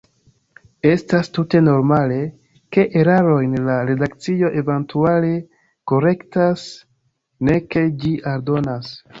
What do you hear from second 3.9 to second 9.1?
redakcio eventuale korektas, ne ke ĝi aldonas.